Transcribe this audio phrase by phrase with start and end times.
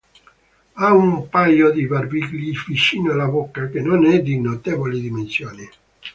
[0.73, 5.69] Ha un paio di barbigli vicino alla bocca, che non è di notevoli dimensioni.